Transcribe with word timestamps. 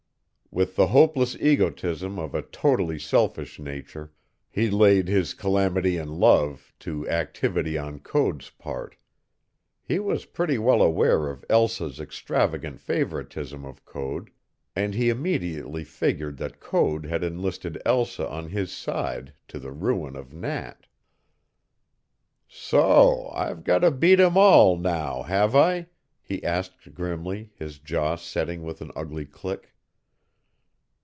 With 0.53 0.75
the 0.75 0.87
hopeless 0.87 1.37
egotism 1.39 2.19
of 2.19 2.35
a 2.35 2.41
totally 2.41 2.99
selfish 2.99 3.57
nature, 3.57 4.11
he 4.49 4.69
laid 4.69 5.07
his 5.07 5.33
calamity 5.33 5.95
in 5.95 6.19
love 6.19 6.73
to 6.79 7.07
activity 7.07 7.77
on 7.77 7.99
Code's 7.99 8.49
part. 8.49 8.97
He 9.81 9.97
was 9.97 10.25
pretty 10.25 10.57
well 10.57 10.81
aware 10.81 11.29
of 11.29 11.45
Elsa's 11.49 12.01
extravagant 12.01 12.81
favoritism 12.81 13.63
of 13.63 13.85
Code, 13.85 14.29
and 14.75 14.93
he 14.93 15.07
immediately 15.07 15.85
figured 15.85 16.35
that 16.39 16.59
Code 16.59 17.05
had 17.05 17.23
enlisted 17.23 17.81
Elsa 17.85 18.27
on 18.27 18.49
his 18.49 18.73
side 18.73 19.31
to 19.47 19.57
the 19.57 19.71
ruin 19.71 20.17
of 20.17 20.33
Nat. 20.33 20.85
"So 22.49 23.29
I've 23.33 23.63
got 23.63 23.79
to 23.79 23.89
beat 23.91 24.19
'em 24.19 24.35
all 24.37 24.75
now, 24.75 25.21
have 25.21 25.55
I?" 25.55 25.87
he 26.21 26.43
asked 26.43 26.93
grimly, 26.93 27.51
his 27.55 27.79
jaw 27.79 28.17
setting 28.17 28.63
with 28.63 28.81
an 28.81 28.91
ugly 28.97 29.25
click. 29.25 29.69